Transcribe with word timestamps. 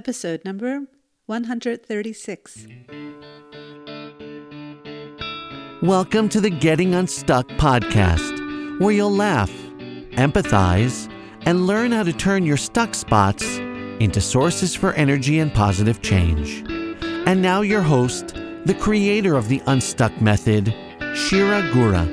episode 0.00 0.42
number 0.46 0.86
136. 1.26 2.66
Welcome 5.82 6.30
to 6.30 6.40
the 6.40 6.48
Getting 6.48 6.94
Unstuck 6.94 7.46
podcast, 7.48 8.80
where 8.80 8.92
you'll 8.92 9.14
laugh, 9.14 9.50
empathize, 10.12 11.12
and 11.42 11.66
learn 11.66 11.92
how 11.92 12.02
to 12.02 12.14
turn 12.14 12.46
your 12.46 12.56
stuck 12.56 12.94
spots 12.94 13.44
into 14.00 14.22
sources 14.22 14.74
for 14.74 14.94
energy 14.94 15.38
and 15.38 15.52
positive 15.52 16.00
change. 16.00 16.64
And 17.26 17.42
now, 17.42 17.60
your 17.60 17.82
host, 17.82 18.28
the 18.64 18.78
creator 18.80 19.36
of 19.36 19.48
the 19.48 19.60
Unstuck 19.66 20.18
Method, 20.22 20.74
Shira 21.14 21.60
Gura. 21.74 22.06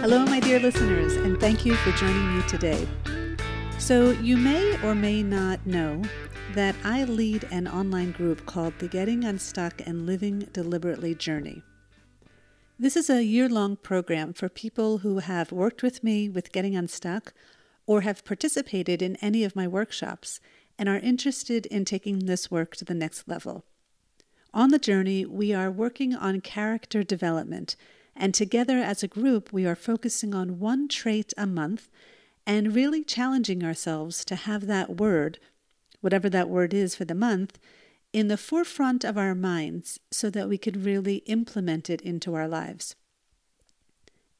Hello, 0.00 0.24
my 0.26 0.38
dear 0.38 0.60
listeners, 0.60 1.16
and 1.16 1.40
thank 1.40 1.66
you 1.66 1.74
for 1.74 1.90
joining 1.90 2.36
me 2.36 2.42
today. 2.46 2.86
So, 3.80 4.10
you 4.10 4.36
may 4.36 4.80
or 4.84 4.94
may 4.94 5.24
not 5.24 5.66
know 5.66 6.02
that 6.54 6.74
I 6.82 7.04
lead 7.04 7.46
an 7.50 7.68
online 7.68 8.12
group 8.12 8.46
called 8.46 8.72
the 8.78 8.88
Getting 8.88 9.22
Unstuck 9.22 9.82
and 9.86 10.06
Living 10.06 10.48
Deliberately 10.52 11.14
Journey. 11.14 11.62
This 12.78 12.96
is 12.96 13.10
a 13.10 13.22
year 13.22 13.50
long 13.50 13.76
program 13.76 14.32
for 14.32 14.48
people 14.48 14.98
who 14.98 15.18
have 15.18 15.52
worked 15.52 15.82
with 15.82 16.02
me 16.02 16.28
with 16.28 16.52
Getting 16.52 16.74
Unstuck 16.74 17.34
or 17.86 18.00
have 18.00 18.24
participated 18.24 19.02
in 19.02 19.16
any 19.16 19.44
of 19.44 19.54
my 19.54 19.68
workshops 19.68 20.40
and 20.78 20.88
are 20.88 20.98
interested 20.98 21.66
in 21.66 21.84
taking 21.84 22.20
this 22.20 22.50
work 22.50 22.76
to 22.76 22.84
the 22.84 22.94
next 22.94 23.28
level. 23.28 23.64
On 24.54 24.70
the 24.70 24.78
journey, 24.78 25.26
we 25.26 25.52
are 25.52 25.70
working 25.70 26.14
on 26.14 26.40
character 26.40 27.02
development, 27.02 27.76
and 28.16 28.32
together 28.32 28.78
as 28.78 29.02
a 29.02 29.08
group, 29.08 29.52
we 29.52 29.66
are 29.66 29.76
focusing 29.76 30.34
on 30.34 30.58
one 30.58 30.88
trait 30.88 31.34
a 31.36 31.46
month 31.46 31.88
and 32.46 32.74
really 32.74 33.04
challenging 33.04 33.62
ourselves 33.62 34.24
to 34.24 34.34
have 34.34 34.66
that 34.66 34.96
word, 34.96 35.38
whatever 36.00 36.28
that 36.30 36.48
word 36.48 36.72
is 36.72 36.94
for 36.94 37.04
the 37.04 37.14
month, 37.14 37.58
in 38.12 38.28
the 38.28 38.36
forefront 38.36 39.04
of 39.04 39.18
our 39.18 39.34
minds 39.34 40.00
so 40.10 40.30
that 40.30 40.48
we 40.48 40.58
could 40.58 40.84
really 40.84 41.16
implement 41.26 41.90
it 41.90 42.00
into 42.00 42.34
our 42.34 42.48
lives. 42.48 42.94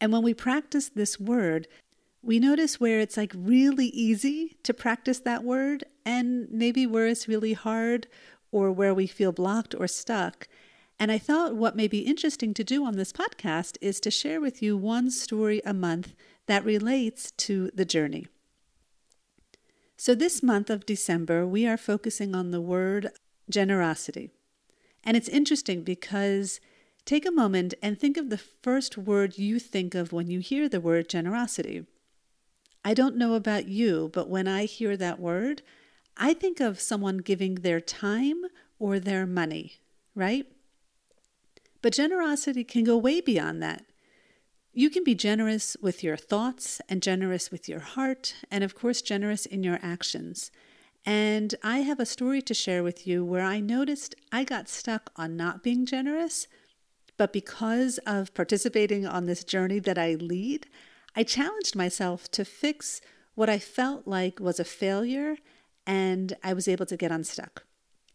And 0.00 0.12
when 0.12 0.22
we 0.22 0.34
practice 0.34 0.88
this 0.88 1.18
word, 1.20 1.68
we 2.22 2.38
notice 2.38 2.80
where 2.80 3.00
it's 3.00 3.16
like 3.16 3.32
really 3.36 3.86
easy 3.86 4.56
to 4.62 4.74
practice 4.74 5.20
that 5.20 5.44
word 5.44 5.84
and 6.04 6.48
maybe 6.50 6.86
where 6.86 7.06
it's 7.06 7.28
really 7.28 7.52
hard 7.52 8.06
or 8.50 8.72
where 8.72 8.94
we 8.94 9.06
feel 9.06 9.32
blocked 9.32 9.74
or 9.74 9.86
stuck. 9.86 10.48
And 10.98 11.12
I 11.12 11.18
thought 11.18 11.54
what 11.54 11.76
may 11.76 11.86
be 11.86 12.00
interesting 12.00 12.54
to 12.54 12.64
do 12.64 12.84
on 12.84 12.96
this 12.96 13.12
podcast 13.12 13.76
is 13.80 14.00
to 14.00 14.10
share 14.10 14.40
with 14.40 14.62
you 14.62 14.76
one 14.76 15.10
story 15.10 15.60
a 15.64 15.74
month 15.74 16.14
that 16.46 16.64
relates 16.64 17.30
to 17.32 17.70
the 17.74 17.84
journey. 17.84 18.26
So, 20.00 20.14
this 20.14 20.44
month 20.44 20.70
of 20.70 20.86
December, 20.86 21.44
we 21.44 21.66
are 21.66 21.76
focusing 21.76 22.32
on 22.32 22.52
the 22.52 22.60
word 22.60 23.10
generosity. 23.50 24.30
And 25.02 25.16
it's 25.16 25.28
interesting 25.28 25.82
because 25.82 26.60
take 27.04 27.26
a 27.26 27.32
moment 27.32 27.74
and 27.82 27.98
think 27.98 28.16
of 28.16 28.30
the 28.30 28.38
first 28.38 28.96
word 28.96 29.38
you 29.38 29.58
think 29.58 29.96
of 29.96 30.12
when 30.12 30.30
you 30.30 30.38
hear 30.38 30.68
the 30.68 30.80
word 30.80 31.08
generosity. 31.08 31.84
I 32.84 32.94
don't 32.94 33.16
know 33.16 33.34
about 33.34 33.66
you, 33.66 34.08
but 34.14 34.28
when 34.28 34.46
I 34.46 34.66
hear 34.66 34.96
that 34.96 35.18
word, 35.18 35.62
I 36.16 36.32
think 36.32 36.60
of 36.60 36.78
someone 36.78 37.18
giving 37.18 37.56
their 37.56 37.80
time 37.80 38.44
or 38.78 39.00
their 39.00 39.26
money, 39.26 39.78
right? 40.14 40.46
But 41.82 41.94
generosity 41.94 42.62
can 42.62 42.84
go 42.84 42.96
way 42.96 43.20
beyond 43.20 43.60
that. 43.64 43.84
You 44.78 44.90
can 44.90 45.02
be 45.02 45.16
generous 45.16 45.76
with 45.82 46.04
your 46.04 46.16
thoughts 46.16 46.80
and 46.88 47.02
generous 47.02 47.50
with 47.50 47.68
your 47.68 47.80
heart, 47.80 48.36
and 48.48 48.62
of 48.62 48.76
course, 48.76 49.02
generous 49.02 49.44
in 49.44 49.64
your 49.64 49.80
actions. 49.82 50.52
And 51.04 51.52
I 51.64 51.78
have 51.78 51.98
a 51.98 52.06
story 52.06 52.40
to 52.42 52.54
share 52.54 52.84
with 52.84 53.04
you 53.04 53.24
where 53.24 53.42
I 53.42 53.58
noticed 53.58 54.14
I 54.30 54.44
got 54.44 54.68
stuck 54.68 55.10
on 55.16 55.36
not 55.36 55.64
being 55.64 55.84
generous, 55.84 56.46
but 57.16 57.32
because 57.32 57.98
of 58.06 58.32
participating 58.34 59.04
on 59.04 59.26
this 59.26 59.42
journey 59.42 59.80
that 59.80 59.98
I 59.98 60.14
lead, 60.14 60.68
I 61.16 61.24
challenged 61.24 61.74
myself 61.74 62.30
to 62.30 62.44
fix 62.44 63.00
what 63.34 63.50
I 63.50 63.58
felt 63.58 64.06
like 64.06 64.38
was 64.38 64.60
a 64.60 64.64
failure, 64.64 65.38
and 65.88 66.36
I 66.44 66.52
was 66.52 66.68
able 66.68 66.86
to 66.86 66.96
get 66.96 67.10
unstuck. 67.10 67.64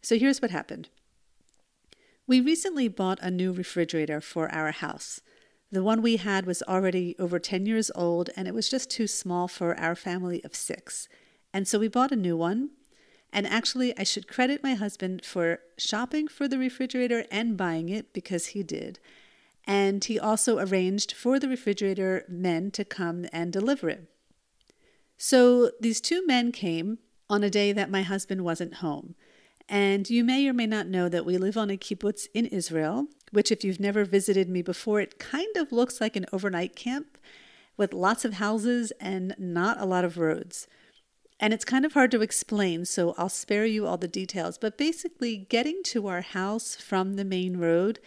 So 0.00 0.16
here's 0.16 0.40
what 0.40 0.50
happened. 0.50 0.88
We 2.26 2.40
recently 2.40 2.88
bought 2.88 3.18
a 3.20 3.30
new 3.30 3.52
refrigerator 3.52 4.22
for 4.22 4.50
our 4.50 4.70
house. 4.70 5.20
The 5.74 5.82
one 5.82 6.02
we 6.02 6.18
had 6.18 6.46
was 6.46 6.62
already 6.62 7.16
over 7.18 7.40
10 7.40 7.66
years 7.66 7.90
old, 7.96 8.30
and 8.36 8.46
it 8.46 8.54
was 8.54 8.68
just 8.68 8.88
too 8.88 9.08
small 9.08 9.48
for 9.48 9.76
our 9.76 9.96
family 9.96 10.40
of 10.44 10.54
six. 10.54 11.08
And 11.52 11.66
so 11.66 11.80
we 11.80 11.88
bought 11.88 12.12
a 12.12 12.16
new 12.16 12.36
one. 12.36 12.70
And 13.32 13.44
actually, 13.44 13.92
I 13.98 14.04
should 14.04 14.28
credit 14.28 14.62
my 14.62 14.74
husband 14.74 15.24
for 15.24 15.58
shopping 15.76 16.28
for 16.28 16.46
the 16.46 16.58
refrigerator 16.58 17.24
and 17.28 17.56
buying 17.56 17.88
it 17.88 18.12
because 18.12 18.46
he 18.46 18.62
did. 18.62 19.00
And 19.64 20.04
he 20.04 20.16
also 20.16 20.60
arranged 20.60 21.10
for 21.10 21.40
the 21.40 21.48
refrigerator 21.48 22.24
men 22.28 22.70
to 22.70 22.84
come 22.84 23.26
and 23.32 23.52
deliver 23.52 23.88
it. 23.88 24.08
So 25.16 25.72
these 25.80 26.00
two 26.00 26.24
men 26.24 26.52
came 26.52 26.98
on 27.28 27.42
a 27.42 27.50
day 27.50 27.72
that 27.72 27.90
my 27.90 28.02
husband 28.02 28.44
wasn't 28.44 28.74
home. 28.74 29.16
And 29.68 30.08
you 30.10 30.24
may 30.24 30.46
or 30.48 30.52
may 30.52 30.66
not 30.66 30.88
know 30.88 31.08
that 31.08 31.24
we 31.24 31.38
live 31.38 31.56
on 31.56 31.70
a 31.70 31.76
kibbutz 31.76 32.26
in 32.34 32.46
Israel, 32.46 33.06
which, 33.32 33.50
if 33.50 33.64
you've 33.64 33.80
never 33.80 34.04
visited 34.04 34.48
me 34.48 34.62
before, 34.62 35.00
it 35.00 35.18
kind 35.18 35.56
of 35.56 35.72
looks 35.72 36.00
like 36.00 36.16
an 36.16 36.26
overnight 36.32 36.76
camp 36.76 37.18
with 37.76 37.94
lots 37.94 38.24
of 38.24 38.34
houses 38.34 38.92
and 39.00 39.34
not 39.38 39.80
a 39.80 39.86
lot 39.86 40.04
of 40.04 40.18
roads. 40.18 40.68
And 41.40 41.52
it's 41.52 41.64
kind 41.64 41.84
of 41.84 41.94
hard 41.94 42.10
to 42.12 42.22
explain, 42.22 42.84
so 42.84 43.14
I'll 43.18 43.28
spare 43.28 43.66
you 43.66 43.86
all 43.86 43.96
the 43.96 44.06
details. 44.06 44.58
But 44.58 44.78
basically, 44.78 45.36
getting 45.36 45.82
to 45.84 46.06
our 46.06 46.20
house 46.20 46.76
from 46.76 47.16
the 47.16 47.24
main 47.24 47.56
road, 47.56 47.98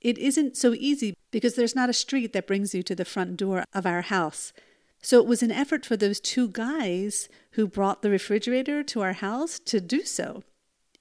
it 0.00 0.18
isn't 0.18 0.56
so 0.56 0.74
easy 0.74 1.14
because 1.30 1.54
there's 1.54 1.76
not 1.76 1.90
a 1.90 1.94
street 1.94 2.32
that 2.32 2.46
brings 2.46 2.74
you 2.74 2.82
to 2.82 2.94
the 2.94 3.04
front 3.04 3.36
door 3.36 3.64
of 3.72 3.86
our 3.86 4.02
house. 4.02 4.52
So 5.00 5.18
it 5.18 5.26
was 5.26 5.42
an 5.42 5.52
effort 5.52 5.86
for 5.86 5.96
those 5.96 6.20
two 6.20 6.48
guys 6.48 7.28
who 7.52 7.68
brought 7.68 8.02
the 8.02 8.10
refrigerator 8.10 8.82
to 8.84 9.00
our 9.00 9.14
house 9.14 9.58
to 9.60 9.80
do 9.80 10.02
so. 10.02 10.42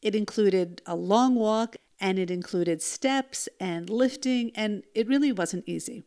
It 0.02 0.16
included 0.16 0.82
a 0.86 0.96
long 0.96 1.36
walk 1.36 1.78
and 2.00 2.18
it 2.18 2.32
included 2.32 2.82
steps 2.82 3.48
and 3.60 3.90
lifting, 3.90 4.52
and 4.56 4.84
it 4.96 5.08
really 5.08 5.32
wasn't 5.32 5.64
easy. 5.68 6.04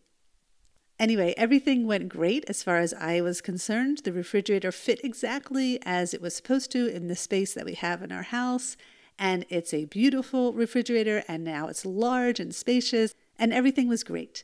Anyway, 0.98 1.34
everything 1.36 1.86
went 1.86 2.08
great 2.08 2.44
as 2.48 2.62
far 2.62 2.78
as 2.78 2.92
I 2.94 3.20
was 3.20 3.40
concerned. 3.40 3.98
The 3.98 4.12
refrigerator 4.12 4.72
fit 4.72 5.00
exactly 5.04 5.78
as 5.84 6.12
it 6.12 6.20
was 6.20 6.34
supposed 6.34 6.72
to 6.72 6.88
in 6.88 7.06
the 7.06 7.16
space 7.16 7.54
that 7.54 7.64
we 7.64 7.74
have 7.74 8.02
in 8.02 8.10
our 8.10 8.22
house. 8.22 8.76
And 9.18 9.44
it's 9.48 9.72
a 9.72 9.84
beautiful 9.84 10.52
refrigerator, 10.52 11.22
and 11.28 11.44
now 11.44 11.68
it's 11.68 11.86
large 11.86 12.40
and 12.40 12.52
spacious, 12.52 13.14
and 13.38 13.52
everything 13.52 13.88
was 13.88 14.02
great. 14.02 14.42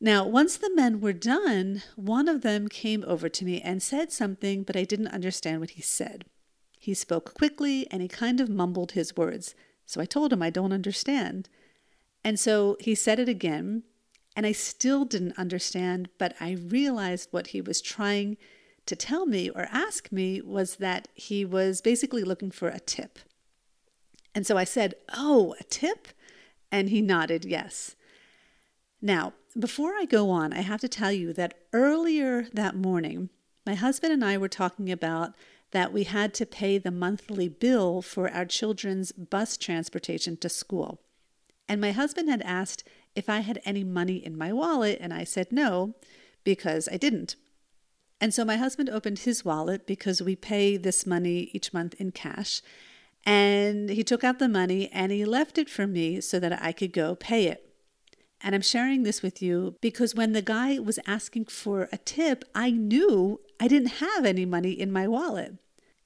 Now, 0.00 0.26
once 0.26 0.56
the 0.56 0.74
men 0.74 1.00
were 1.00 1.14
done, 1.14 1.82
one 1.96 2.28
of 2.28 2.42
them 2.42 2.68
came 2.68 3.02
over 3.06 3.28
to 3.30 3.44
me 3.44 3.60
and 3.62 3.82
said 3.82 4.12
something, 4.12 4.62
but 4.62 4.76
I 4.76 4.84
didn't 4.84 5.08
understand 5.08 5.60
what 5.60 5.70
he 5.70 5.82
said. 5.82 6.26
He 6.88 6.94
spoke 6.94 7.34
quickly 7.34 7.86
and 7.90 8.00
he 8.00 8.08
kind 8.08 8.40
of 8.40 8.48
mumbled 8.48 8.92
his 8.92 9.14
words. 9.14 9.54
So 9.84 10.00
I 10.00 10.06
told 10.06 10.32
him 10.32 10.42
I 10.42 10.48
don't 10.48 10.72
understand. 10.72 11.50
And 12.24 12.40
so 12.40 12.78
he 12.80 12.94
said 12.94 13.18
it 13.18 13.28
again, 13.28 13.82
and 14.34 14.46
I 14.46 14.52
still 14.52 15.04
didn't 15.04 15.38
understand, 15.38 16.08
but 16.16 16.34
I 16.40 16.52
realized 16.52 17.28
what 17.30 17.48
he 17.48 17.60
was 17.60 17.82
trying 17.82 18.38
to 18.86 18.96
tell 18.96 19.26
me 19.26 19.50
or 19.50 19.68
ask 19.70 20.10
me 20.10 20.40
was 20.40 20.76
that 20.76 21.08
he 21.14 21.44
was 21.44 21.82
basically 21.82 22.24
looking 22.24 22.50
for 22.50 22.68
a 22.68 22.80
tip. 22.80 23.18
And 24.34 24.46
so 24.46 24.56
I 24.56 24.64
said, 24.64 24.94
Oh, 25.14 25.54
a 25.60 25.64
tip? 25.64 26.08
And 26.72 26.88
he 26.88 27.02
nodded 27.02 27.44
yes. 27.44 27.96
Now, 29.02 29.34
before 29.58 29.92
I 29.92 30.06
go 30.06 30.30
on, 30.30 30.54
I 30.54 30.62
have 30.62 30.80
to 30.80 30.88
tell 30.88 31.12
you 31.12 31.34
that 31.34 31.52
earlier 31.74 32.48
that 32.54 32.74
morning, 32.74 33.28
my 33.66 33.74
husband 33.74 34.14
and 34.14 34.24
I 34.24 34.38
were 34.38 34.48
talking 34.48 34.90
about 34.90 35.34
that 35.72 35.92
we 35.92 36.04
had 36.04 36.32
to 36.34 36.46
pay 36.46 36.78
the 36.78 36.90
monthly 36.90 37.48
bill 37.48 38.00
for 38.02 38.30
our 38.30 38.44
children's 38.44 39.12
bus 39.12 39.56
transportation 39.56 40.36
to 40.38 40.48
school. 40.48 41.00
And 41.68 41.80
my 41.80 41.92
husband 41.92 42.30
had 42.30 42.42
asked 42.42 42.84
if 43.14 43.28
I 43.28 43.40
had 43.40 43.60
any 43.64 43.84
money 43.84 44.16
in 44.16 44.38
my 44.38 44.52
wallet, 44.52 44.98
and 45.00 45.12
I 45.12 45.24
said 45.24 45.52
no, 45.52 45.94
because 46.44 46.88
I 46.90 46.96
didn't. 46.96 47.36
And 48.20 48.32
so 48.32 48.44
my 48.44 48.56
husband 48.56 48.88
opened 48.88 49.20
his 49.20 49.44
wallet 49.44 49.86
because 49.86 50.22
we 50.22 50.34
pay 50.34 50.76
this 50.76 51.06
money 51.06 51.50
each 51.52 51.72
month 51.72 51.94
in 52.00 52.10
cash. 52.10 52.62
And 53.24 53.90
he 53.90 54.02
took 54.02 54.24
out 54.24 54.38
the 54.38 54.48
money 54.48 54.88
and 54.92 55.12
he 55.12 55.24
left 55.24 55.58
it 55.58 55.68
for 55.68 55.86
me 55.86 56.20
so 56.20 56.40
that 56.40 56.62
I 56.62 56.72
could 56.72 56.92
go 56.92 57.14
pay 57.14 57.46
it. 57.46 57.64
And 58.40 58.54
I'm 58.54 58.62
sharing 58.62 59.02
this 59.02 59.22
with 59.22 59.42
you 59.42 59.76
because 59.80 60.14
when 60.14 60.32
the 60.32 60.42
guy 60.42 60.78
was 60.78 60.98
asking 61.06 61.46
for 61.46 61.88
a 61.92 61.98
tip, 61.98 62.44
I 62.54 62.70
knew 62.70 63.40
I 63.60 63.68
didn't 63.68 63.98
have 63.98 64.24
any 64.24 64.44
money 64.44 64.72
in 64.72 64.92
my 64.92 65.08
wallet. 65.08 65.54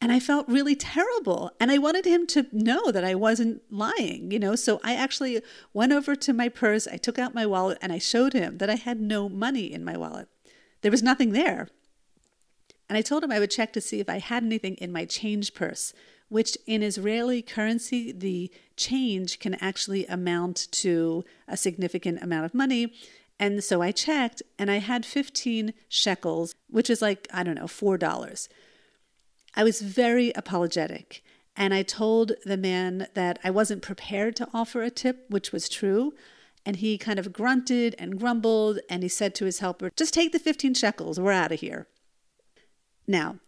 And 0.01 0.11
I 0.11 0.19
felt 0.19 0.49
really 0.49 0.75
terrible. 0.75 1.53
And 1.61 1.71
I 1.71 1.79
wanted 1.79 2.05
him 2.05 2.27
to 2.29 2.47
know 2.51 2.91
that 2.91 3.05
I 3.05 3.15
wasn't 3.15 3.63
lying, 3.71 4.33
you 4.33 4.39
know. 4.41 4.57
So 4.57 4.81
I 4.83 4.97
actually 4.97 5.41
went 5.73 5.93
over 5.93 6.17
to 6.17 6.33
my 6.33 6.49
purse, 6.49 6.89
I 6.89 6.97
took 6.97 7.21
out 7.21 7.35
my 7.35 7.47
wallet, 7.47 7.79
and 7.81 7.93
I 7.93 7.99
showed 7.99 8.33
him 8.33 8.59
that 8.59 8.69
I 8.69 8.75
had 8.75 9.01
no 9.01 9.29
money 9.29 9.73
in 9.73 9.85
my 9.85 9.97
wallet. 9.97 10.29
There 10.81 10.91
was 10.91 11.05
nothing 11.05 11.31
there. 11.31 11.69
And 12.89 12.99
I 12.99 13.03
told 13.03 13.23
him 13.23 13.31
I 13.31 13.39
would 13.39 13.51
check 13.51 13.73
to 13.75 13.81
see 13.81 14.01
if 14.01 14.09
I 14.11 14.19
had 14.19 14.43
anything 14.43 14.75
in 14.75 14.93
my 14.93 15.05
change 15.05 15.55
purse, 15.55 15.95
which 16.29 16.59
in 16.67 16.83
Israeli 16.83 17.41
currency, 17.41 18.11
the 18.11 18.51
change 18.77 19.39
can 19.39 19.55
actually 19.55 20.05
amount 20.07 20.67
to 20.73 21.25
a 21.47 21.57
significant 21.57 22.23
amount 22.23 22.45
of 22.45 22.55
money. 22.55 22.93
And 23.43 23.65
so 23.65 23.83
I 23.83 23.91
checked 23.91 24.41
and 24.57 24.71
I 24.71 24.77
had 24.77 25.05
15 25.05 25.75
shekels, 25.89 26.55
which 26.71 26.89
is 26.89 27.03
like, 27.03 27.27
I 27.35 27.43
don't 27.43 27.57
know, 27.57 27.65
$4. 27.65 28.49
I 29.57 29.65
was 29.65 29.81
very 29.81 30.31
apologetic. 30.37 31.25
And 31.57 31.75
I 31.75 31.83
told 31.83 32.35
the 32.45 32.57
man 32.57 33.09
that 33.15 33.41
I 33.43 33.51
wasn't 33.51 33.83
prepared 33.83 34.37
to 34.37 34.49
offer 34.55 34.83
a 34.83 34.91
tip, 34.91 35.25
which 35.29 35.51
was 35.51 35.69
true. 35.69 36.15
And 36.65 36.77
he 36.77 36.97
kind 36.97 37.19
of 37.19 37.33
grunted 37.33 37.97
and 37.99 38.17
grumbled. 38.17 38.79
And 38.89 39.03
he 39.03 39.09
said 39.09 39.35
to 39.35 39.45
his 39.45 39.59
helper, 39.59 39.91
Just 39.97 40.15
take 40.15 40.31
the 40.31 40.39
15 40.39 40.75
shekels. 40.75 41.19
We're 41.19 41.33
out 41.33 41.51
of 41.51 41.59
here. 41.59 41.89
Now, 43.09 43.41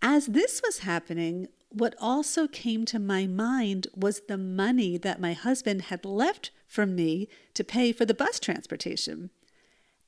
as 0.00 0.28
this 0.28 0.62
was 0.64 0.78
happening, 0.78 1.48
what 1.76 1.94
also 2.00 2.48
came 2.48 2.86
to 2.86 2.98
my 2.98 3.26
mind 3.26 3.86
was 3.94 4.22
the 4.28 4.38
money 4.38 4.96
that 4.96 5.20
my 5.20 5.34
husband 5.34 5.82
had 5.82 6.06
left 6.06 6.50
for 6.66 6.86
me 6.86 7.28
to 7.52 7.62
pay 7.62 7.92
for 7.92 8.06
the 8.06 8.14
bus 8.14 8.40
transportation. 8.40 9.28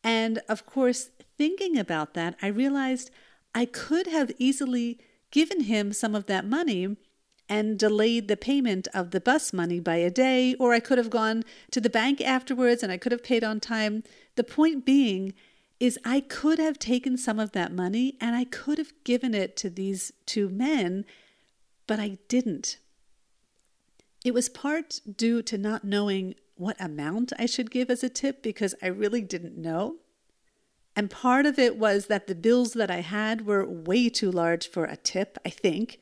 And 0.03 0.41
of 0.49 0.65
course, 0.65 1.11
thinking 1.37 1.79
about 1.79 2.15
that, 2.15 2.37
I 2.41 2.47
realized 2.47 3.11
I 3.55 3.67
could 3.67 4.07
have 4.07 4.33
easily 4.39 4.99
given 5.31 5.65
him 5.65 5.93
some 5.93 6.15
of 6.15 6.25
that 6.25 6.47
money 6.47 6.97
and 7.51 7.79
delayed 7.79 8.29
the 8.29 8.37
payment 8.37 8.89
of 8.95 9.11
the 9.11 9.21
bus 9.21 9.53
money 9.53 9.79
by 9.79 9.97
a 9.97 10.11
day, 10.11 10.55
or 10.55 10.73
I 10.73 10.81
could 10.81 10.97
have 10.97 11.11
gone 11.11 11.45
to 11.71 11.83
the 11.83 11.91
bank 11.91 12.23
afterwards 12.23 12.83
and 12.83 12.91
I 12.91 12.97
could 12.97 13.13
have 13.13 13.23
paid 13.23 13.45
on 13.45 13.61
time. 13.61 14.05
The 14.37 14.45
point 14.45 14.87
being 14.87 15.35
is 15.79 15.99
I 16.03 16.21
could 16.21 16.59
have 16.59 16.79
taken 16.79 17.19
some 17.19 17.39
of 17.39 17.53
that 17.53 17.73
money 17.73 18.17
and 18.23 18.35
I 18.35 18.45
could 18.45 18.79
have 18.79 18.93
given 19.05 19.35
it 19.35 19.55
to 19.59 19.71
these 19.71 20.13
two 20.25 20.49
men, 20.49 21.05
but 21.89 21.99
I 21.99 22.19
didn't. 22.29 22.79
It 24.25 24.35
was 24.35 24.49
part 24.49 25.01
due 25.17 25.43
to 25.43 25.59
not 25.59 25.83
knowing 25.83 26.37
what 26.55 26.81
amount 26.81 27.33
I 27.39 27.47
should 27.47 27.73
give 27.73 27.91
as 27.91 28.05
a 28.05 28.09
tip 28.09 28.43
because 28.43 28.77
I 28.81 28.87
really 28.87 29.23
didn't 29.23 29.57
know. 29.57 29.97
And 30.95 31.11
part 31.11 31.47
of 31.47 31.59
it 31.59 31.77
was 31.77 32.07
that 32.07 32.27
the 32.27 32.35
bills 32.35 32.73
that 32.75 32.91
I 32.91 33.01
had 33.01 33.47
were 33.47 33.65
way 33.65 34.09
too 34.09 34.31
large 34.31 34.69
for 34.69 34.85
a 34.85 34.97
tip, 34.97 35.39
I 35.47 35.51
think. 35.51 35.99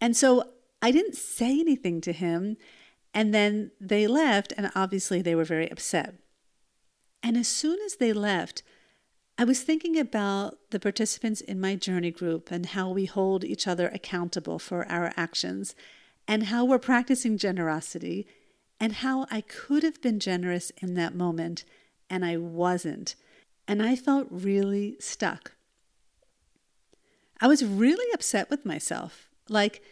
And 0.00 0.16
so 0.16 0.50
I 0.80 0.90
didn't 0.90 1.16
say 1.16 1.60
anything 1.60 2.00
to 2.02 2.12
him. 2.12 2.56
And 3.12 3.32
then 3.32 3.70
they 3.80 4.06
left, 4.06 4.52
and 4.56 4.72
obviously 4.74 5.22
they 5.22 5.34
were 5.34 5.44
very 5.44 5.70
upset. 5.70 6.14
And 7.22 7.36
as 7.36 7.46
soon 7.46 7.78
as 7.86 7.96
they 7.96 8.12
left, 8.12 8.62
I 9.36 9.44
was 9.44 9.62
thinking 9.62 9.98
about 9.98 10.58
the 10.70 10.78
participants 10.78 11.40
in 11.40 11.60
my 11.60 11.74
journey 11.74 12.12
group 12.12 12.50
and 12.52 12.66
how 12.66 12.90
we 12.90 13.06
hold 13.06 13.44
each 13.44 13.66
other 13.66 13.88
accountable 13.88 14.60
for 14.60 14.86
our 14.90 15.12
actions 15.16 15.74
and 16.28 16.44
how 16.44 16.64
we're 16.64 16.78
practicing 16.78 17.36
generosity 17.36 18.26
and 18.78 18.92
how 18.94 19.26
I 19.30 19.40
could 19.40 19.82
have 19.82 20.00
been 20.00 20.20
generous 20.20 20.70
in 20.78 20.94
that 20.94 21.14
moment 21.14 21.64
and 22.08 22.24
I 22.24 22.36
wasn't 22.36 23.16
and 23.66 23.82
I 23.82 23.96
felt 23.96 24.28
really 24.30 24.96
stuck. 25.00 25.52
I 27.40 27.46
was 27.46 27.64
really 27.64 28.12
upset 28.12 28.50
with 28.50 28.64
myself. 28.64 29.28
Like, 29.48 29.82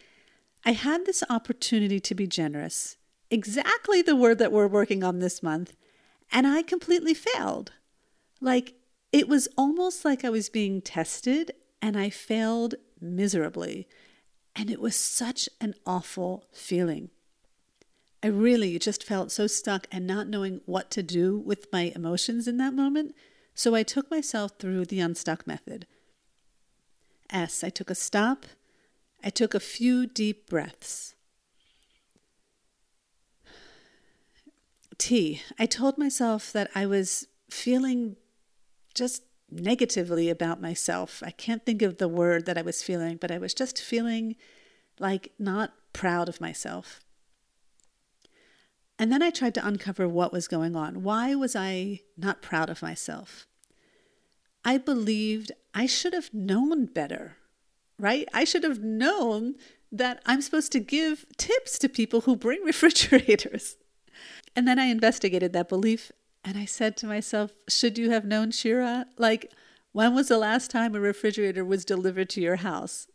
I 0.65 0.71
had 0.71 1.05
this 1.05 1.23
opportunity 1.29 1.99
to 1.99 2.15
be 2.15 2.27
generous, 2.27 2.97
exactly 3.29 4.01
the 4.01 4.15
word 4.15 4.37
that 4.37 4.51
we're 4.51 4.67
working 4.67 5.03
on 5.03 5.19
this 5.19 5.43
month, 5.43 5.75
and 6.31 6.47
I 6.47 6.61
completely 6.61 7.13
failed. 7.13 7.73
Like, 8.39 8.75
it 9.13 9.29
was 9.29 9.47
almost 9.57 10.03
like 10.03 10.25
I 10.25 10.29
was 10.29 10.49
being 10.49 10.81
tested 10.81 11.53
and 11.81 11.97
I 11.97 12.09
failed 12.09 12.75
miserably. 12.99 13.87
And 14.55 14.69
it 14.69 14.81
was 14.81 14.95
such 14.95 15.47
an 15.61 15.75
awful 15.85 16.45
feeling. 16.51 17.09
I 18.21 18.27
really 18.27 18.77
just 18.79 19.03
felt 19.03 19.31
so 19.31 19.47
stuck 19.47 19.87
and 19.91 20.05
not 20.05 20.27
knowing 20.27 20.61
what 20.65 20.91
to 20.91 21.03
do 21.03 21.37
with 21.37 21.67
my 21.71 21.91
emotions 21.95 22.47
in 22.47 22.57
that 22.57 22.73
moment 22.73 23.15
so 23.55 23.75
I 23.75 23.83
took 23.83 24.09
myself 24.09 24.53
through 24.57 24.85
the 24.85 24.99
unstuck 24.99 25.45
method. 25.45 25.85
S. 27.29 27.63
I 27.63 27.69
took 27.69 27.89
a 27.89 27.95
stop. 27.95 28.45
I 29.23 29.29
took 29.29 29.53
a 29.53 29.59
few 29.59 30.05
deep 30.05 30.49
breaths. 30.49 31.15
T. 34.97 35.41
I 35.59 35.65
told 35.65 35.97
myself 35.97 36.51
that 36.53 36.69
I 36.75 36.85
was 36.85 37.27
feeling 37.49 38.15
just 38.93 39.23
negatively 39.49 40.29
about 40.29 40.61
myself. 40.61 41.21
I 41.25 41.31
can't 41.31 41.65
think 41.65 41.81
of 41.81 41.97
the 41.97 42.07
word 42.07 42.45
that 42.45 42.57
I 42.57 42.61
was 42.61 42.83
feeling, 42.83 43.17
but 43.17 43.31
I 43.31 43.37
was 43.37 43.53
just 43.53 43.81
feeling 43.81 44.35
like 44.99 45.31
not 45.37 45.73
proud 45.93 46.29
of 46.29 46.41
myself. 46.41 46.99
And 48.99 49.11
then 49.11 49.21
I 49.21 49.31
tried 49.31 49.55
to 49.55 49.65
uncover 49.65 50.07
what 50.07 50.31
was 50.31 50.47
going 50.47 50.75
on. 50.75 51.03
Why 51.03 51.35
was 51.35 51.55
I 51.55 52.01
not 52.17 52.41
proud 52.41 52.69
of 52.69 52.81
myself? 52.81 53.47
I 54.63 54.77
believed 54.77 55.51
I 55.73 55.87
should 55.87 56.13
have 56.13 56.33
known 56.33 56.85
better, 56.85 57.37
right? 57.99 58.27
I 58.33 58.43
should 58.43 58.63
have 58.63 58.79
known 58.79 59.55
that 59.91 60.21
I'm 60.25 60.41
supposed 60.41 60.71
to 60.71 60.79
give 60.79 61.25
tips 61.37 61.77
to 61.79 61.89
people 61.89 62.21
who 62.21 62.35
bring 62.35 62.61
refrigerators. 62.65 63.75
And 64.55 64.67
then 64.67 64.79
I 64.79 64.85
investigated 64.85 65.53
that 65.53 65.69
belief 65.69 66.11
and 66.43 66.57
I 66.57 66.65
said 66.65 66.97
to 66.97 67.07
myself, 67.07 67.51
should 67.69 67.97
you 67.97 68.11
have 68.11 68.25
known, 68.25 68.51
Shira? 68.51 69.05
Like, 69.17 69.51
when 69.91 70.13
was 70.13 70.27
the 70.27 70.37
last 70.37 70.71
time 70.71 70.95
a 70.95 70.99
refrigerator 70.99 71.63
was 71.63 71.85
delivered 71.85 72.29
to 72.31 72.41
your 72.41 72.57
house? 72.57 73.07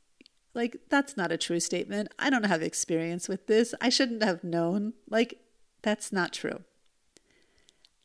Like, 0.55 0.79
that's 0.89 1.17
not 1.17 1.33
a 1.33 1.37
true 1.37 1.61
statement. 1.61 2.09
I 2.19 2.31
don't 2.31 2.47
have 2.47 2.63
experience 2.63 3.29
with 3.29 3.47
this. 3.47 3.75
I 3.81 3.91
shouldn't 3.91 4.23
have 4.23 4.43
known. 4.43 4.95
Like, 5.09 5.41
that's 5.83 6.13
not 6.13 6.33
true. 6.33 6.63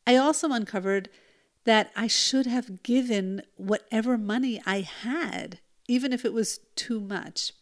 I 0.06 0.16
also 0.16 0.52
uncovered 0.52 1.08
that 1.64 1.90
I 1.96 2.06
should 2.06 2.46
have 2.46 2.82
given 2.82 3.42
whatever 3.56 4.18
money 4.18 4.60
I 4.66 4.82
had, 4.82 5.60
even 5.88 6.12
if 6.12 6.24
it 6.24 6.34
was 6.34 6.60
too 6.76 7.00
much. 7.00 7.52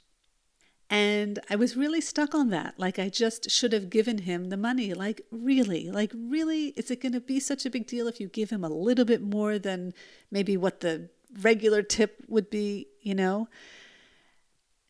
And 0.93 1.39
I 1.49 1.57
was 1.57 1.75
really 1.75 2.03
stuck 2.03 2.35
on 2.35 2.51
that. 2.51 2.79
Like, 2.79 2.99
I 2.99 3.09
just 3.09 3.51
should 3.51 3.73
have 3.73 3.89
given 3.89 4.19
him 4.19 4.51
the 4.51 4.59
money. 4.59 4.93
Like, 4.93 5.23
really? 5.31 5.91
Like, 5.91 6.13
really? 6.15 6.67
Is 6.77 6.91
it 6.91 7.01
going 7.01 7.15
to 7.15 7.21
be 7.21 7.41
such 7.41 7.65
a 7.65 7.71
big 7.71 7.87
deal 7.87 8.09
if 8.09 8.21
you 8.21 8.29
give 8.29 8.51
him 8.51 8.63
a 8.63 8.69
little 8.69 9.07
bit 9.07 9.23
more 9.23 9.59
than 9.59 9.95
maybe 10.31 10.55
what 10.55 10.81
the 10.81 11.09
regular 11.41 11.83
tip 11.83 12.23
would 12.29 12.51
be, 12.51 12.89
you 13.01 13.15
know? 13.15 13.49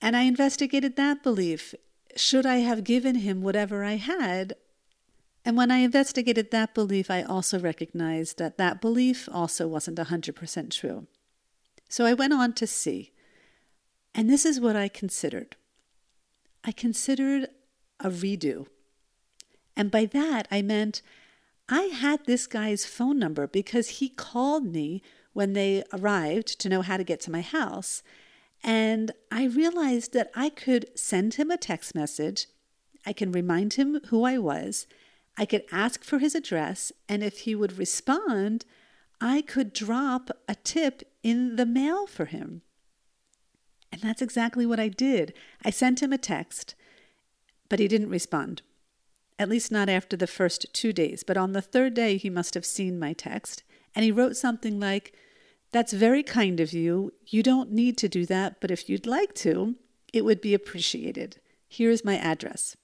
And 0.01 0.17
I 0.17 0.23
investigated 0.23 0.97
that 0.97 1.23
belief. 1.23 1.73
Should 2.17 2.47
I 2.47 2.57
have 2.57 2.83
given 2.83 3.15
him 3.15 3.41
whatever 3.41 3.85
I 3.85 3.95
had? 3.95 4.55
And 5.45 5.57
when 5.57 5.71
I 5.71 5.79
investigated 5.79 6.51
that 6.51 6.75
belief, 6.75 7.13
I 7.13 7.23
also 7.23 7.61
recognized 7.61 8.39
that 8.39 8.59
that 8.59 8.81
belief 8.81 9.29
also 9.33 9.69
wasn't 9.69 9.99
100% 9.99 10.71
true. 10.73 11.07
So 11.89 12.05
I 12.05 12.13
went 12.13 12.33
on 12.33 12.55
to 12.55 12.67
see. 12.67 13.13
And 14.17 14.29
this 14.29 14.45
is 14.45 14.59
what 14.59 14.75
I 14.75 14.89
considered 14.89 15.55
I 16.65 16.73
considered 16.73 17.49
a 18.01 18.11
redo. 18.11 18.67
And 19.77 19.91
by 19.91 20.05
that, 20.07 20.47
I 20.51 20.63
meant 20.63 21.03
I 21.69 21.83
had 21.83 22.27
this 22.27 22.47
guy's 22.47 22.85
phone 22.85 23.19
number 23.19 23.47
because 23.47 24.01
he 24.01 24.09
called 24.09 24.65
me 24.65 25.03
when 25.33 25.55
they 25.55 25.83
arrived 25.93 26.61
to 26.61 26.69
know 26.69 26.83
how 26.83 26.97
to 26.97 27.05
get 27.05 27.21
to 27.21 27.31
my 27.31 27.41
house. 27.41 28.03
And 28.63 29.13
I 29.31 29.45
realized 29.45 30.13
that 30.13 30.31
I 30.35 30.51
could 30.51 30.91
send 30.95 31.35
him 31.35 31.51
a 31.51 31.57
text 31.57 31.95
message, 31.95 32.47
I 33.05 33.13
can 33.13 33.33
remind 33.33 33.75
him 33.75 34.01
who 34.09 34.25
I 34.25 34.39
was, 34.39 34.87
I 35.37 35.47
could 35.47 35.65
ask 35.73 36.05
for 36.05 36.19
his 36.19 36.35
address, 36.35 36.93
and 37.09 37.23
if 37.25 37.41
he 37.41 37.55
would 37.55 37.79
respond, 37.79 38.65
I 39.21 39.43
could 39.43 39.73
drop 39.73 40.31
a 40.47 40.55
tip 40.55 41.03
in 41.23 41.57
the 41.57 41.67
mail 41.67 42.07
for 42.07 42.27
him. 42.27 42.63
And 43.93 44.01
that's 44.01 44.23
exactly 44.23 44.65
what 44.65 44.81
I 44.81 44.89
did. 44.89 45.35
I 45.63 45.71
sent 45.71 46.03
him 46.03 46.13
a 46.13 46.19
text, 46.19 46.75
but 47.69 47.79
he 47.79 47.87
didn't 47.87 48.09
respond. 48.09 48.63
At 49.39 49.51
least 49.51 49.71
not 49.71 49.91
after 49.91 50.17
the 50.17 50.27
first 50.27 50.67
two 50.73 50.93
days. 50.93 51.23
But 51.23 51.37
on 51.37 51.53
the 51.53 51.61
third 51.61 51.95
day, 51.95 52.17
he 52.17 52.31
must 52.31 52.55
have 52.55 52.65
seen 52.65 52.99
my 52.99 53.13
text, 53.13 53.63
and 53.95 54.05
he 54.05 54.11
wrote 54.11 54.37
something 54.37 54.81
like, 54.81 55.13
That's 55.73 55.93
very 55.93 56.23
kind 56.23 56.59
of 56.59 56.73
you. 56.73 57.13
You 57.27 57.43
don't 57.43 57.71
need 57.71 57.99
to 57.99 58.09
do 58.09 58.25
that, 58.27 58.61
but 58.61 58.71
if 58.71 58.89
you'd 58.89 59.07
like 59.07 59.35
to, 59.37 59.77
it 60.13 60.25
would 60.25 60.41
be 60.41 60.55
appreciated. 60.55 61.37
Here's 61.69 62.05
my 62.05 62.17
address. 62.17 62.77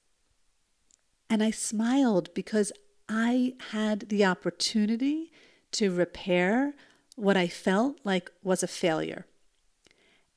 And 1.31 1.43
I 1.43 1.50
smiled 1.50 2.33
because 2.35 2.73
I 3.09 3.55
had 3.71 4.09
the 4.09 4.25
opportunity 4.25 5.31
to 5.73 5.95
repair 5.95 6.75
what 7.17 7.37
I 7.37 7.49
felt 7.49 7.99
like 8.05 8.31
was 8.43 8.62
a 8.62 8.69
failure. 8.69 9.27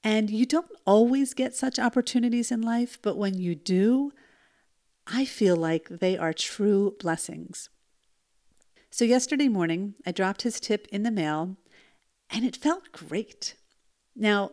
And 0.03 0.29
you 0.29 0.45
don't 0.45 0.71
always 0.85 1.33
get 1.33 1.55
such 1.55 1.77
opportunities 1.79 2.51
in 2.51 2.61
life, 2.61 2.97
but 3.01 3.17
when 3.17 3.37
you 3.37 3.53
do, 3.55 4.11
I 5.05 5.25
feel 5.25 5.55
like 5.55 5.87
they 5.89 6.17
are 6.17 6.33
true 6.33 6.95
blessings. 6.99 7.69
So, 8.89 9.05
yesterday 9.05 9.47
morning, 9.47 9.95
I 10.05 10.11
dropped 10.11 10.41
his 10.41 10.59
tip 10.59 10.87
in 10.91 11.03
the 11.03 11.11
mail 11.11 11.55
and 12.29 12.43
it 12.43 12.55
felt 12.57 12.91
great. 12.91 13.55
Now, 14.15 14.51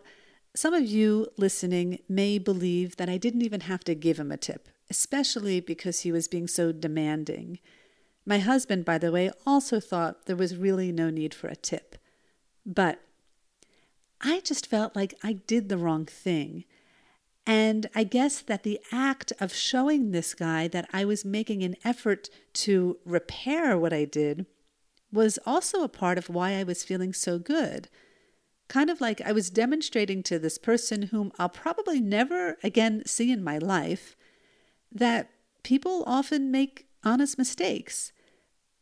Some 0.55 0.75
of 0.75 0.87
you 0.87 1.29
listening 1.37 2.01
may 2.09 2.39
believe 2.39 2.97
that 2.97 3.09
I 3.09 3.17
didn't 3.17 3.43
even 3.43 3.61
have 3.61 3.85
to 3.85 3.95
give 3.95 4.19
him 4.19 4.33
a 4.33 4.37
tip, 4.37 4.69
especially 4.91 5.61
because 5.61 6.01
he 6.01 6.11
was 6.11 6.27
being 6.27 6.49
so 6.49 6.73
demanding. 6.73 7.61
My 8.27 8.39
husband, 8.41 8.85
by 8.85 8.99
the 8.99 9.13
way, 9.13 9.31
also 9.47 9.79
thought 9.79 10.27
there 10.27 10.35
was 10.35 10.57
really 10.57 10.91
no 10.91 11.11
need 11.11 11.33
for 11.33 11.47
a 11.47 11.55
tip. 11.55 11.97
But 12.67 13.01
I 14.21 14.41
just 14.41 14.67
felt 14.67 14.97
like 14.97 15.15
I 15.23 15.35
did 15.35 15.69
the 15.69 15.79
wrong 15.79 16.07
thing. 16.07 16.65
And 17.47 17.89
I 17.95 18.05
guess 18.05 18.41
that 18.43 18.63
the 18.63 18.81
act 18.93 19.33
of 19.41 19.55
showing 19.55 20.11
this 20.11 20.35
guy 20.35 20.69
that 20.69 20.89
I 20.93 21.05
was 21.05 21.25
making 21.25 21.63
an 21.63 21.77
effort 21.83 22.29
to 22.55 22.99
repair 23.05 23.79
what 23.79 23.93
I 23.93 24.05
did 24.05 24.45
was 25.11 25.39
also 25.47 25.83
a 25.83 25.89
part 25.89 26.19
of 26.19 26.29
why 26.29 26.53
I 26.53 26.63
was 26.63 26.85
feeling 26.85 27.15
so 27.15 27.39
good. 27.39 27.89
Kind 28.69 28.91
of 28.91 29.01
like 29.01 29.23
I 29.23 29.33
was 29.33 29.49
demonstrating 29.49 30.23
to 30.25 30.39
this 30.39 30.59
person 30.59 31.05
whom 31.05 31.33
I'll 31.39 31.49
probably 31.49 32.01
never 32.01 32.59
again 32.63 33.03
see 33.07 33.33
in 33.33 33.43
my 33.43 33.57
life 33.57 34.15
that 34.93 35.31
people 35.63 36.05
often 36.07 36.51
make 36.51 36.87
honest 37.03 37.39
mistakes, 37.39 38.13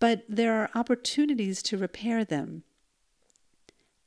but 0.01 0.25
there 0.29 0.55
are 0.55 0.71
opportunities 0.75 1.63
to 1.63 1.79
repair 1.79 2.25
them. 2.25 2.65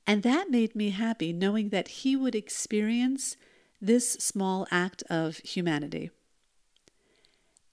And 0.09 0.23
that 0.23 0.49
made 0.49 0.75
me 0.75 0.89
happy 0.89 1.31
knowing 1.31 1.69
that 1.69 1.87
he 1.87 2.15
would 2.15 2.33
experience 2.33 3.37
this 3.79 4.13
small 4.13 4.65
act 4.71 5.03
of 5.03 5.37
humanity. 5.37 6.09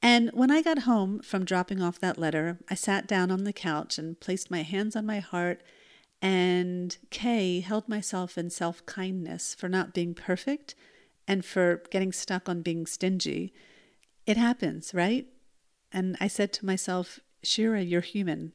And 0.02 0.28
when 0.34 0.50
I 0.50 0.60
got 0.60 0.80
home 0.80 1.20
from 1.20 1.46
dropping 1.46 1.80
off 1.80 1.98
that 2.00 2.18
letter, 2.18 2.58
I 2.68 2.74
sat 2.74 3.06
down 3.06 3.30
on 3.30 3.44
the 3.44 3.54
couch 3.54 3.96
and 3.96 4.20
placed 4.20 4.50
my 4.50 4.60
hands 4.60 4.94
on 4.94 5.06
my 5.06 5.18
heart. 5.18 5.62
And 6.20 6.98
Kay 7.08 7.60
held 7.60 7.88
myself 7.88 8.36
in 8.36 8.50
self 8.50 8.84
kindness 8.84 9.54
for 9.54 9.70
not 9.70 9.94
being 9.94 10.12
perfect 10.12 10.74
and 11.26 11.42
for 11.42 11.84
getting 11.90 12.12
stuck 12.12 12.50
on 12.50 12.60
being 12.60 12.84
stingy. 12.84 13.54
It 14.26 14.36
happens, 14.36 14.92
right? 14.92 15.26
And 15.90 16.18
I 16.20 16.28
said 16.28 16.52
to 16.52 16.66
myself, 16.66 17.18
Shira, 17.42 17.80
you're 17.80 18.02
human. 18.02 18.52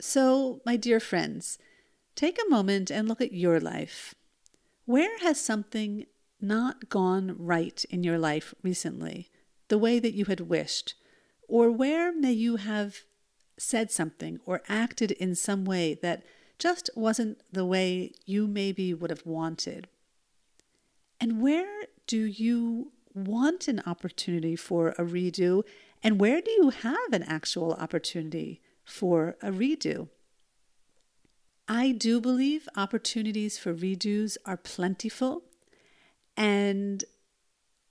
So, 0.00 0.62
my 0.64 0.76
dear 0.76 0.98
friends, 0.98 1.58
take 2.16 2.38
a 2.38 2.50
moment 2.50 2.90
and 2.90 3.06
look 3.06 3.20
at 3.20 3.32
your 3.32 3.60
life. 3.60 4.14
Where 4.86 5.18
has 5.20 5.40
something 5.40 6.06
not 6.40 6.88
gone 6.88 7.36
right 7.38 7.84
in 7.90 8.02
your 8.02 8.18
life 8.18 8.54
recently, 8.62 9.30
the 9.68 9.78
way 9.78 9.98
that 9.98 10.14
you 10.14 10.24
had 10.24 10.40
wished? 10.40 10.94
Or 11.48 11.70
where 11.70 12.12
may 12.12 12.32
you 12.32 12.56
have 12.56 13.02
said 13.58 13.90
something 13.90 14.40
or 14.44 14.62
acted 14.68 15.12
in 15.12 15.34
some 15.34 15.64
way 15.64 15.94
that 16.02 16.24
just 16.58 16.90
wasn't 16.96 17.40
the 17.52 17.64
way 17.64 18.12
you 18.24 18.46
maybe 18.46 18.92
would 18.94 19.10
have 19.10 19.26
wanted? 19.26 19.88
And 21.20 21.40
where 21.40 21.84
do 22.06 22.24
you 22.24 22.92
want 23.14 23.68
an 23.68 23.82
opportunity 23.86 24.56
for 24.56 24.90
a 24.90 25.04
redo? 25.04 25.62
And 26.02 26.20
where 26.20 26.40
do 26.40 26.50
you 26.50 26.70
have 26.70 27.12
an 27.12 27.22
actual 27.22 27.72
opportunity 27.74 28.60
for 28.84 29.36
a 29.42 29.50
redo? 29.50 30.08
I 31.68 31.92
do 31.92 32.20
believe 32.20 32.68
opportunities 32.76 33.58
for 33.58 33.74
redos 33.74 34.36
are 34.44 34.56
plentiful 34.56 35.42
and 36.36 37.04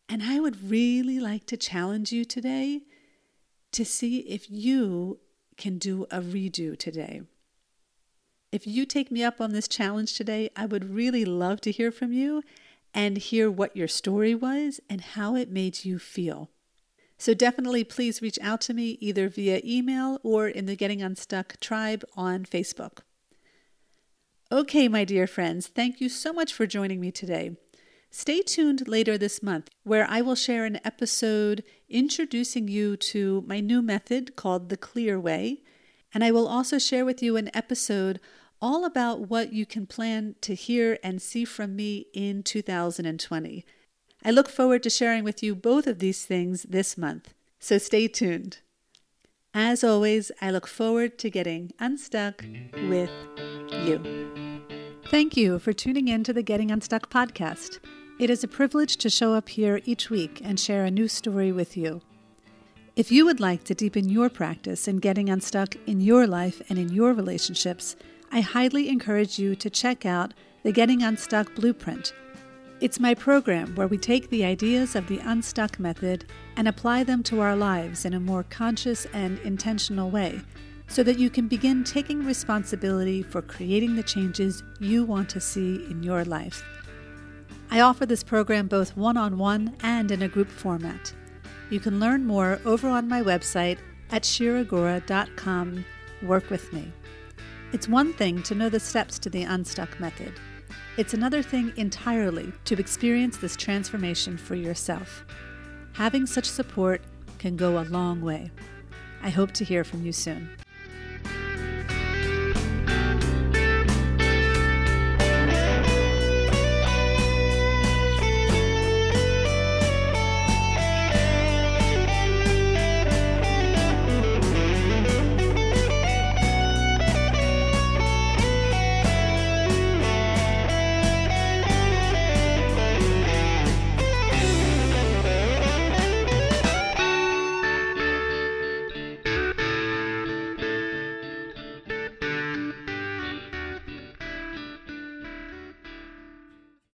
and 0.07 0.23
I 0.23 0.39
would 0.39 0.69
really 0.69 1.19
like 1.19 1.45
to 1.47 1.57
challenge 1.57 2.11
you 2.11 2.25
today 2.25 2.83
to 3.71 3.83
see 3.83 4.19
if 4.19 4.49
you 4.49 5.19
can 5.57 5.77
do 5.77 6.03
a 6.11 6.21
redo 6.21 6.77
today. 6.77 7.21
If 8.51 8.67
you 8.67 8.85
take 8.85 9.11
me 9.11 9.23
up 9.23 9.41
on 9.41 9.51
this 9.51 9.67
challenge 9.67 10.13
today, 10.13 10.49
I 10.55 10.67
would 10.67 10.91
really 10.91 11.25
love 11.25 11.59
to 11.61 11.71
hear 11.71 11.91
from 11.91 12.13
you 12.13 12.43
and 12.93 13.17
hear 13.17 13.49
what 13.49 13.75
your 13.75 13.87
story 13.87 14.35
was 14.35 14.79
and 14.89 15.01
how 15.01 15.35
it 15.35 15.51
made 15.51 15.83
you 15.83 15.97
feel. 15.99 16.51
So 17.17 17.33
definitely 17.33 17.83
please 17.83 18.21
reach 18.21 18.39
out 18.41 18.61
to 18.61 18.73
me 18.73 18.97
either 19.01 19.27
via 19.27 19.59
email 19.65 20.19
or 20.23 20.47
in 20.47 20.67
the 20.67 20.75
Getting 20.75 21.01
Unstuck 21.01 21.59
tribe 21.59 22.05
on 22.15 22.45
Facebook. 22.45 22.99
Okay, 24.51 24.87
my 24.87 25.03
dear 25.05 25.25
friends, 25.25 25.65
thank 25.65 25.99
you 25.99 26.07
so 26.07 26.31
much 26.31 26.53
for 26.53 26.67
joining 26.67 26.99
me 26.99 27.11
today. 27.11 27.57
Stay 28.11 28.41
tuned 28.43 28.87
later 28.87 29.17
this 29.17 29.41
month, 29.41 29.71
where 29.83 30.05
I 30.07 30.21
will 30.21 30.35
share 30.35 30.65
an 30.65 30.79
episode 30.85 31.63
introducing 31.89 32.67
you 32.67 32.95
to 32.95 33.43
my 33.47 33.59
new 33.59 33.81
method 33.81 34.35
called 34.35 34.69
the 34.69 34.77
Clear 34.77 35.19
Way. 35.19 35.63
And 36.13 36.23
I 36.23 36.29
will 36.29 36.47
also 36.47 36.77
share 36.77 37.05
with 37.05 37.23
you 37.23 37.37
an 37.37 37.49
episode 37.55 38.19
all 38.61 38.85
about 38.85 39.21
what 39.21 39.51
you 39.51 39.65
can 39.65 39.87
plan 39.87 40.35
to 40.41 40.53
hear 40.53 40.99
and 41.03 41.23
see 41.23 41.43
from 41.43 41.75
me 41.75 42.05
in 42.13 42.43
2020. 42.43 43.65
I 44.23 44.31
look 44.31 44.47
forward 44.47 44.83
to 44.83 44.91
sharing 44.91 45.23
with 45.23 45.41
you 45.41 45.55
both 45.55 45.87
of 45.87 45.97
these 45.97 46.23
things 46.23 46.63
this 46.69 46.99
month, 46.99 47.33
so 47.59 47.79
stay 47.79 48.07
tuned. 48.07 48.59
As 49.55 49.83
always, 49.83 50.31
I 50.39 50.51
look 50.51 50.67
forward 50.67 51.17
to 51.19 51.31
getting 51.31 51.71
unstuck 51.79 52.45
with 52.73 53.09
you. 53.87 54.01
Thank 55.09 55.37
you 55.37 55.59
for 55.59 55.73
tuning 55.73 56.07
in 56.07 56.23
to 56.23 56.33
the 56.33 56.41
Getting 56.41 56.71
Unstuck 56.71 57.09
podcast. 57.09 57.79
It 58.19 58.29
is 58.29 58.43
a 58.43 58.47
privilege 58.47 58.97
to 58.97 59.09
show 59.09 59.33
up 59.33 59.49
here 59.49 59.81
each 59.85 60.09
week 60.09 60.41
and 60.43 60.59
share 60.59 60.85
a 60.85 60.91
new 60.91 61.07
story 61.07 61.51
with 61.51 61.77
you. 61.77 62.01
If 62.95 63.11
you 63.11 63.25
would 63.25 63.39
like 63.39 63.63
to 63.65 63.75
deepen 63.75 64.09
your 64.09 64.29
practice 64.29 64.87
in 64.87 64.97
getting 64.97 65.29
unstuck 65.29 65.75
in 65.85 65.99
your 65.99 66.25
life 66.25 66.61
and 66.69 66.79
in 66.79 66.89
your 66.89 67.13
relationships, 67.13 67.95
I 68.31 68.41
highly 68.41 68.89
encourage 68.89 69.37
you 69.37 69.55
to 69.57 69.69
check 69.69 70.05
out 70.05 70.33
the 70.63 70.71
Getting 70.71 71.03
Unstuck 71.03 71.53
Blueprint. 71.55 72.13
It's 72.81 72.99
my 72.99 73.13
program 73.13 73.75
where 73.75 73.87
we 73.87 73.97
take 73.97 74.29
the 74.29 74.45
ideas 74.45 74.95
of 74.95 75.07
the 75.07 75.19
Unstuck 75.19 75.79
method 75.79 76.25
and 76.55 76.67
apply 76.67 77.03
them 77.03 77.21
to 77.23 77.41
our 77.41 77.55
lives 77.55 78.05
in 78.05 78.13
a 78.13 78.19
more 78.19 78.43
conscious 78.43 79.05
and 79.13 79.39
intentional 79.39 80.09
way 80.09 80.41
so 80.87 81.03
that 81.03 81.19
you 81.19 81.29
can 81.29 81.47
begin 81.47 81.83
taking 81.83 82.25
responsibility 82.25 83.23
for 83.23 83.41
creating 83.41 83.95
the 83.95 84.03
changes 84.03 84.63
you 84.79 85.03
want 85.03 85.29
to 85.29 85.39
see 85.39 85.85
in 85.89 86.03
your 86.03 86.23
life. 86.23 86.63
I 87.71 87.81
offer 87.81 88.05
this 88.05 88.23
program 88.23 88.67
both 88.67 88.95
one 88.95 89.17
on 89.17 89.37
one 89.37 89.75
and 89.81 90.11
in 90.11 90.21
a 90.21 90.27
group 90.27 90.49
format. 90.49 91.13
You 91.69 91.79
can 91.79 91.99
learn 91.99 92.25
more 92.25 92.59
over 92.63 92.87
on 92.87 93.07
my 93.07 93.21
website 93.21 93.79
at 94.11 94.23
shiragura.com. 94.23 95.85
Work 96.21 96.49
with 96.49 96.71
me. 96.71 96.91
It's 97.73 97.89
one 97.89 98.13
thing 98.13 98.43
to 98.43 98.55
know 98.55 98.69
the 98.69 98.79
steps 98.79 99.19
to 99.19 99.29
the 99.29 99.43
Unstuck 99.43 99.99
method. 99.99 100.33
It's 100.97 101.13
another 101.13 101.41
thing 101.41 101.73
entirely 101.75 102.53
to 102.65 102.79
experience 102.79 103.37
this 103.37 103.57
transformation 103.57 104.37
for 104.37 104.55
yourself. 104.55 105.25
Having 105.93 106.27
such 106.27 106.45
support 106.45 107.01
can 107.39 107.57
go 107.57 107.79
a 107.79 107.83
long 107.85 108.21
way. 108.21 108.51
I 109.21 109.29
hope 109.29 109.51
to 109.53 109.65
hear 109.65 109.83
from 109.83 110.05
you 110.05 110.13
soon. 110.13 110.49